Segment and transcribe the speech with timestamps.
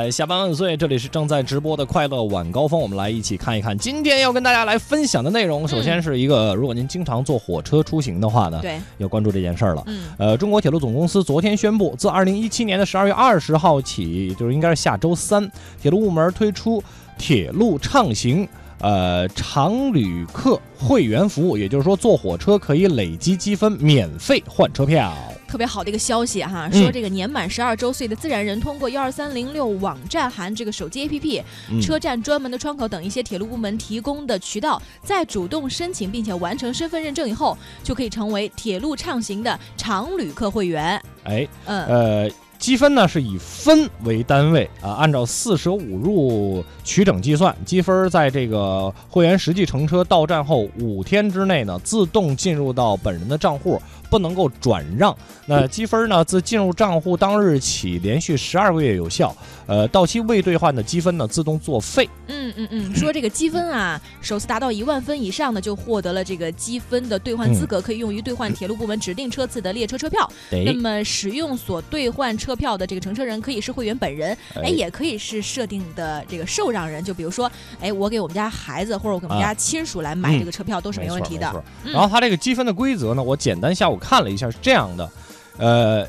[0.00, 0.74] 来下班万岁！
[0.78, 5.68] 这里是正在直播的快乐晚高峰，我们来一起看一看今天要跟大家来分享的内容。
[5.68, 9.82] 首先是一个，如果您经常坐火车出行的话呢，对，要关注这件事儿了。
[9.88, 15.46] 嗯，呃，中国铁路总公司昨天宣布，自二零一七年的十二月二十号起，就是应该是下周三，
[15.82, 16.82] 铁路部门推出
[17.18, 18.48] 铁路畅行。
[18.80, 25.12] 呃，常旅客会员服务，也就是说，坐火车可以累积积分，免费换车票。
[25.50, 26.80] 特别好的一个消息哈，嗯。
[26.80, 31.80] 说这个年满十二周岁的自然人通过幺二三零六网站含这个手机 APP、嗯。
[31.80, 41.02] 车站专门的窗口等一些铁路部门提供的渠道，在主动申请并且完成身份认证以后，就可以成为铁路畅行的常旅客会员。
[41.24, 42.30] 哎，嗯，呃，
[42.60, 53.80] 积分呢是以分为单位啊，按照四舍五入取整计算，积分在这个会员实际乘车到站后五天之内呢，自动进入到本人的账户，
[54.10, 55.16] 不能够转让。
[55.46, 59.34] 那积分呢，自进入账户当日起，连续十二个月有效。
[59.66, 62.06] 呃，到期未兑换的积分呢，自动作废。
[62.26, 70.30] 嗯嗯嗯，说这个积分啊，首次达到一万分以上呢就获得了这个积分的兑换资格，可以用于兑换铁路部门指定车次的列车车票。
[70.50, 81.64] 那哎，么使用所兑换车票的这个乘车人可以是会员本人，哎，也可以是设定的这个受让人，就比如说，哎，我给我们家孩子或者我给我们家亲属来买这个车票都是没问题的。
[81.84, 85.10] 然后它这个积分的规则呢，我简单下午看了一下，是这样的，
[85.58, 86.06] 呃，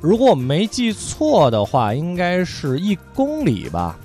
[0.00, 3.98] 如果我没记错的话，应该是一公里吧？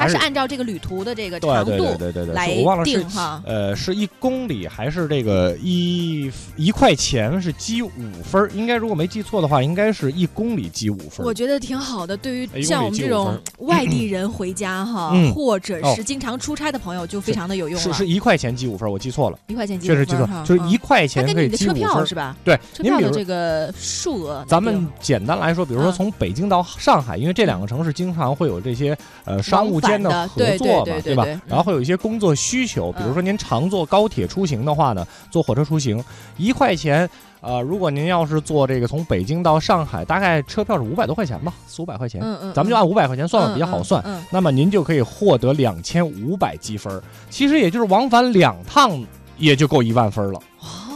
[0.00, 3.42] 它是还是按照这个旅途的这个对对长度对对对来对，是我忘了是定哈。
[3.44, 7.90] 呃，是一公里还是这个一一块钱是积五
[8.24, 8.50] 分儿？
[8.54, 11.24] 应该如果没记错的话，应该是一公里积五分儿。
[11.24, 17.82] 我觉得挺好的，对于像我们这种 外地人回家哈，嗯或者哦是经常出差的朋友，就非常的有用了。
[17.82, 21.94] 是是一块钱积五分，我记错了，一块钱积确实记错五分，就是一嗯块钱可你的车积五分儿。
[21.94, 22.36] 票是吧？
[22.44, 31.40] 对，车票的这个数额，咱们简单来说，比如说嗯从北京到上海，因为这两个城市经常会有这些呃商务间的合作嘛，对对对嗯？
[31.46, 36.02] 然后会有一些工作需求，比如说您常坐高铁出行的话呢，坐火车出行
[36.36, 37.08] 一块钱。
[37.42, 44.02] 呃，如果您要是坐这个从北京到上海，大概车票是五百多块钱吧，四五百块钱，嗯嗯，咱们就按五百块钱算了，比较好算。
[44.04, 49.02] 嗯，嗯那么您就可以获得两千五百积分，其实也就是往返两趟
[49.38, 50.38] 也就够一万分了。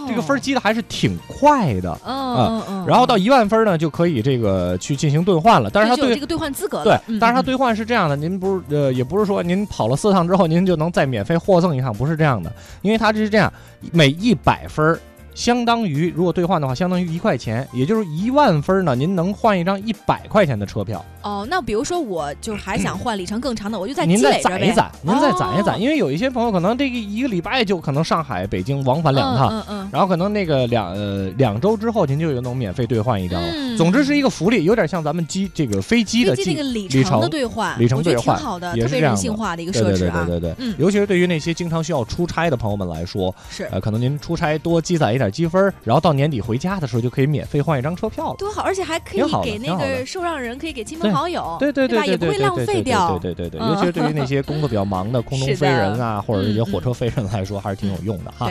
[0.04, 1.98] 哦这个分儿积的还是挺快的。
[2.06, 5.70] 嗯嗯嗯，然后到一万分呢，就可以这个去进行兑换了。
[5.70, 13.52] 但是它兑这个兑换资格对但是它兑换是这样的，您不是呃，也不是说您跑了四趟之后，您就能再免费获赠一趟，不是这样的，因为它这是这样，
[13.92, 14.98] 每一百分儿
[15.34, 21.04] 相当于如果兑换的话，相当于一块钱，也就是一万分呢，您能换一张一百块钱的车票。
[21.22, 25.78] 哦，那比如说我就还想换里程更长的，我就再积您再攒一攒，您再攒一攒，哦。
[25.78, 29.48] 因为有一些朋友可能这个一个礼拜就可能上海、北京往返两趟。
[29.50, 33.40] 嗯嗯然后可能那个两呃两周之后，您就有能免费兑换一张。
[33.76, 39.20] 总之是一个福利，有点像咱们机这个飞机嗯，的机那个里里程的兑换，里程我觉得兑换挺好的，特别人也是这样的。
[39.20, 40.74] 性化的一个对对设置啊，对对对对，嗯。
[40.78, 43.64] 尤其是对于那些经常需要出差的朋友们来说，是。
[43.70, 48.36] 呃，可能您出差多积攒一点积分，然后到年底回家的时候就可以免费换一张车票了。
[48.36, 58.46] 多好，而且还可以给那个受让人，可以给亲朋好友，对对对也不会浪费掉，对对对尤其是对于那些 工作比较忙的空中飞人啊，或者一些嗯火车飞人来说，还是挺有用的哈。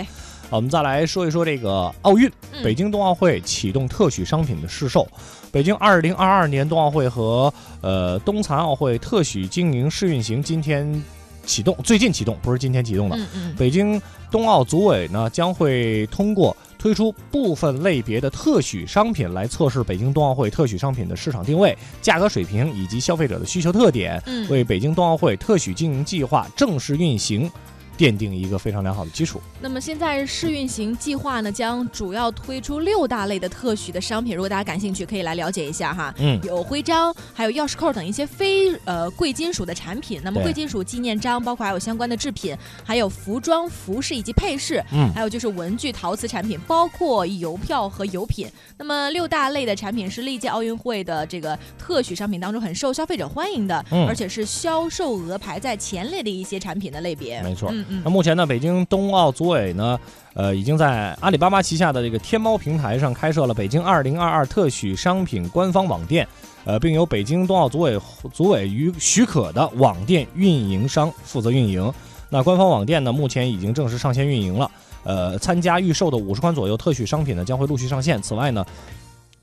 [0.49, 5.07] 好我们再来说一说这个奥运，嗯北京冬奥会启动特许商品的试售。
[5.51, 7.51] 北京二零二二年冬奥会和
[7.81, 11.03] 呃冬残奥会特许经营试运行今天
[11.45, 13.15] 启动，最近启动，不是今天启动的。
[13.15, 24.47] 嗯嗯，北京冬奥组委呢将会通过推出部分类别的特许商品来测试北京冬奥会特许商品的市场定位、价格水平以及消费者的需求特点，嗯。
[24.49, 27.49] 为北京冬奥会特许经营计划正式运行
[27.97, 29.41] 奠定一个非常良好的基础。
[29.61, 36.13] 那么现在试运行计划呢，将主要推出六大类的特许的商品，如果大家感兴趣，可以来了解一下哈。
[36.17, 40.19] 嗯，有徽章，还有钥匙扣等一些非呃贵金属的产品。
[40.23, 48.47] 那么贵金属纪念章，包括还有相关的制品，还有服装、服饰以及配饰，嗯还有就是文具、陶瓷产品，包括邮票和油品。
[48.77, 57.41] 那么六大类的产品是历届奥运会的这个特许商品当中很受消费者欢迎的，嗯而且是销售额排在前列的一些产品的类别。
[57.43, 59.99] 没错嗯嗯那目前呢，北京冬奥组委呢，
[60.33, 66.27] 呃，已经在阿里巴巴旗下的这个天猫平台上开设了北京二零二二特许商品官方网店，
[66.65, 67.99] 呃，并由北京冬奥组委
[68.33, 71.91] 组委予许可的网店运营商负责运营。
[72.29, 74.69] 那官方网店呢，目前已经正式上线运营了。
[75.03, 78.21] 呃，参加预售的五十款左右特许商品呢，将会陆续上线。
[78.21, 78.65] 此外呢，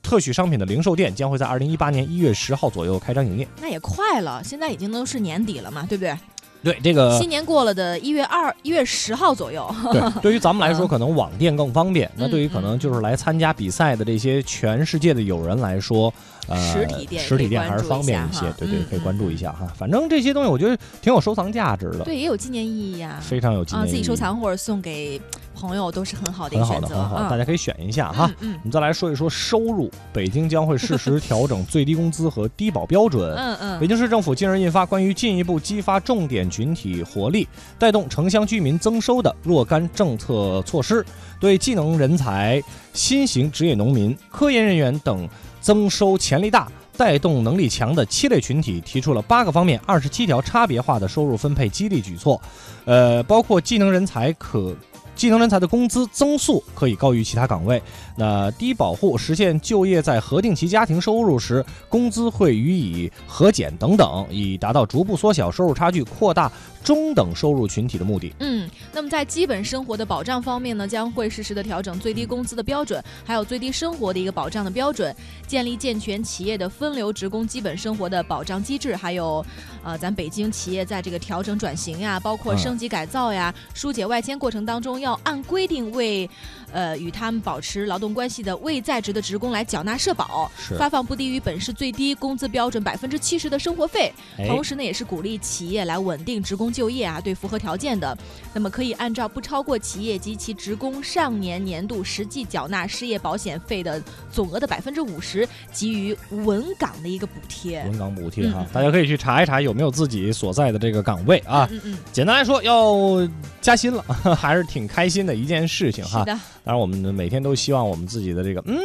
[0.03, 3.47] 特许商品的零售店将会在二零一八年一月十号左右开张营业。
[3.61, 6.17] 那也快了，现在已经都是年底了嘛，对不对？
[6.63, 9.69] 对这个新年过了的一月二、一月十号左右。
[9.93, 12.11] 对， 对于咱们来说，嗯可能网店更方便。
[12.17, 16.13] 那嗯对于可能就是来参加比赛的这些全世界的友人来说，
[16.49, 18.41] 呃，实体店实体店还是方便一些。
[18.59, 19.67] 对对嗯，可以关注一下哈。
[19.79, 25.21] 反正这些东西我觉得挺有收藏价值的，对，也有纪念意义呀、非常有纪啊，念意义，自己收藏或者送给
[25.55, 27.03] 朋友都是很好的一很好的，个选择。
[27.03, 28.31] 很好，嗯大家可以选一下哈。
[28.41, 33.35] 嗯我们再来说一说收入，北京将会适时调整最低工资和低保标准。
[33.37, 37.47] 嗯嗯北京市政府近日印发关于进一步激发重点群体活力、
[37.79, 41.05] 带动城乡居民增收的若干政策措施，
[41.39, 42.63] 对技能人才、
[42.93, 45.29] 新型职业农民、科研人员等
[45.61, 52.41] 增收潜力大、带动能力强的七类群体提出了八个方面、二十七条差别化的收入分配激励举措，
[52.85, 54.75] 呃，包括技能人才可。
[55.21, 57.83] 技能人才的工资增速可以高于其他岗位，
[58.17, 66.51] 那低保户实现就业在核定其家庭收入时，工资会予以核减等等，以达到逐步缩小收入差距、扩大
[66.83, 68.33] 中等收入群体的目的。
[68.39, 75.15] 嗯，那么在基本生活的保障方面呢，将会适时的调整最低工资的标准，还有最低生活的一个保障的标准，
[75.47, 79.45] 建立健全企业的分流职工基本生活的保障机制，还有，
[79.85, 86.29] 呃，咱北京企业在这个调整转型呀，包括嗯升级改造呀、疏解外迁过程当中，要按规定为，
[86.73, 94.13] 呃，与他们保持劳动关系的未在职的职工来缴纳社保，发放不低于本市最低工资标准百分之七十的生活费。
[94.39, 98.17] 哎同时呢，也是鼓励企业来稳定职工就业啊，对符合条件的，
[98.53, 104.03] 那么可以按照不超过企业及其职工上年年度实际缴纳失业保险费的
[104.33, 107.83] 总额的百分之五十，给予稳岗的一个补贴。
[107.85, 111.69] 稳岗补贴哈嗯，大家可以去查一查有没有自己所在的这个岗位啊。
[111.71, 113.29] 嗯嗯简单来说，要
[113.61, 114.03] 加薪了，
[114.35, 118.79] 还是挺开心的一件事情嗯，哈当然，我们每天都希望我们自己的这个嗯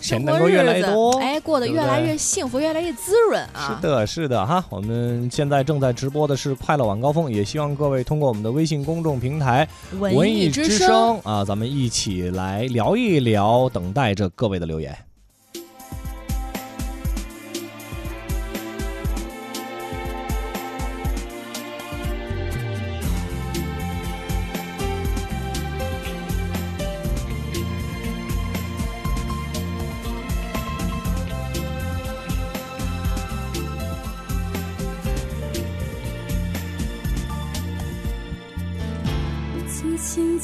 [0.00, 1.10] 钱能够越来越多。
[1.18, 3.76] 哎，过得越来越幸福，越来越滋润啊。
[3.76, 14.96] 是的，是的哈，我们现在正在直播的是快乐晚高峰，也希望各位通过我们的微信公众平台文文艺之声啊，咱们一起来聊一聊，等待着各位的留言。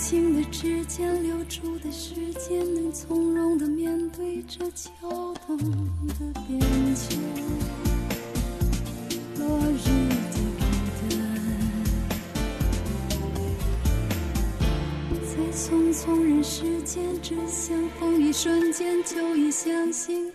[0.08, 6.60] 轻的指尖流出的时间，能从容的面对这撬动的边
[6.94, 7.16] 界。
[9.36, 10.62] 落日的孤
[11.10, 11.10] 单，
[15.10, 20.25] 在匆匆人世间，只相逢一瞬间，就已相信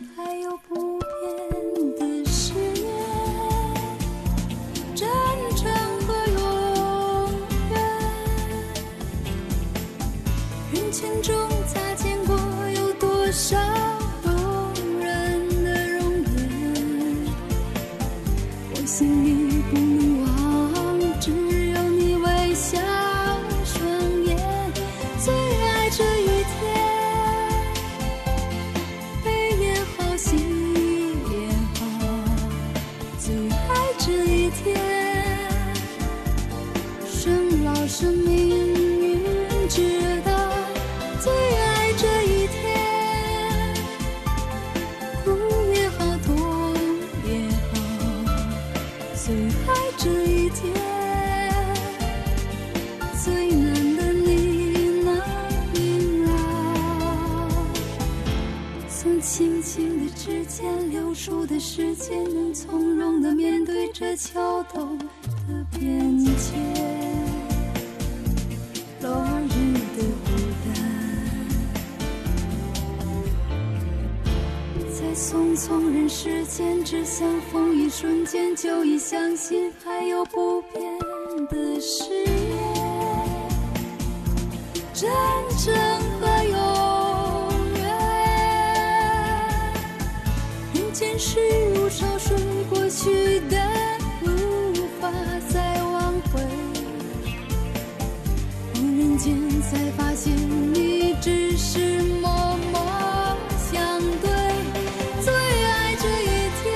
[10.73, 11.35] 人群中
[11.68, 12.33] 擦肩过，
[12.77, 13.57] 有多少
[61.81, 64.85] 时间，能从容的面对这桥头
[65.47, 66.54] 的边界。
[69.02, 69.09] 落
[69.50, 70.30] 日的孤
[70.64, 70.69] 单，
[74.94, 81.00] 在匆匆人世间，只相逢一瞬间，就已相信还有不变
[81.50, 82.30] 的誓言。
[84.94, 85.09] 真
[85.66, 85.73] 正
[91.02, 91.40] 人间事
[91.74, 92.38] 如潮水，
[92.70, 93.58] 过去的
[94.22, 94.28] 无
[95.02, 95.12] 法
[95.50, 96.40] 再挽回。
[98.76, 100.31] 忽然间才发现，
[100.72, 102.30] 你只是默
[102.72, 102.80] 默
[103.72, 104.30] 相对。
[105.24, 106.30] 最爱这一
[106.62, 106.70] 天，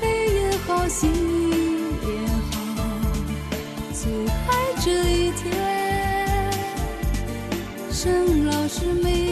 [0.00, 0.02] 悲
[0.34, 2.10] 也好，喜也
[2.50, 2.58] 好，
[3.94, 4.50] 最爱
[4.84, 5.46] 这一天。
[7.92, 9.27] 生老是命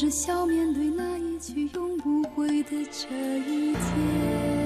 [0.00, 4.59] 着笑面对那一句永不悔的这一天。